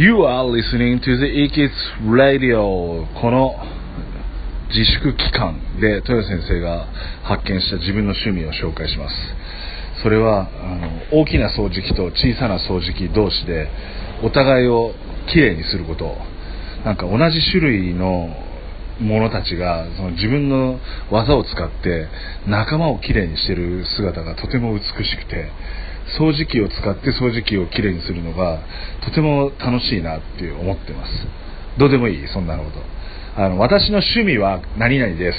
[0.00, 1.74] You are listening to the e-kids
[2.10, 3.04] radio.
[3.20, 3.54] この
[4.70, 6.86] 自粛期間で豊先生が
[7.22, 9.14] 発見した自分の趣味を紹介します。
[10.02, 13.68] それはあの大きな掃除機と小さな掃除機同士で
[14.22, 14.94] お互いを
[15.30, 16.16] きれいにすること。
[16.82, 18.34] なんか同じ種類の
[19.02, 20.80] 者たちがその自分の
[21.10, 22.08] 技を使って
[22.46, 25.50] 仲間をきれいにしてる姿がとても美しくて
[26.18, 28.60] 掃除機を使って掃除機をきれいにするのが
[29.04, 31.10] とても楽しいなって思ってます。
[31.78, 32.80] どうでもいいそんなこと。
[33.36, 35.38] あの私の趣味は何々です。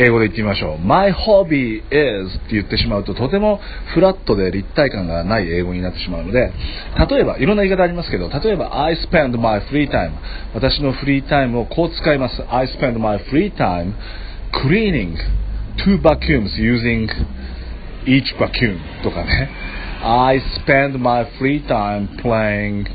[0.00, 0.78] 英語で言ってみましょう。
[0.78, 3.60] My hobby is って言ってしまうととても
[3.94, 6.52] フラットで立体感がない英語になってしまうので
[7.10, 10.12] 例えばいろんな言い方ありますけど例えば I spend my free time
[10.54, 12.44] 私のフリータイムをこう使います。
[12.48, 13.92] I spend my free time
[14.52, 15.16] cleaning
[15.84, 17.08] two vacuums using
[18.04, 19.50] each vacuum とかね。
[20.02, 22.86] I spend my free time playing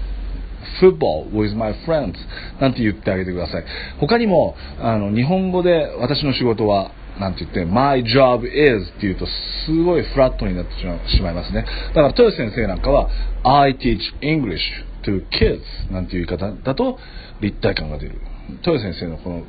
[0.80, 2.14] football with my friends
[2.60, 3.66] なんて言ってあげてください。
[4.00, 11.66] 他にもあの日本語で私の仕事はなんて言って My job is って言うとすごいフラットになってしまいますね。
[11.90, 13.10] だから豊先生なんかは
[13.44, 14.60] I teach English
[15.04, 16.98] to kids なんていう言い方だと
[17.42, 18.20] 立体感が出る。
[18.50, 19.46] 豊先生のこの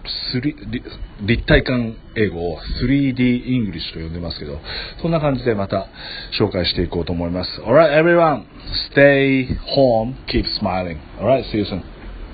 [1.26, 4.60] 立体感英語を 3D English と呼んでますけど、
[5.02, 5.88] そんな感じでまた
[6.38, 7.60] 紹介していこうと思います。
[7.62, 8.44] Alright, everyone,
[8.92, 10.98] stay home, keep smiling.
[11.18, 11.93] Alright, see you soon.